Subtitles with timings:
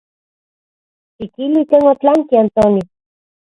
[1.17, 2.85] Xikilui ken otlanki Antonio.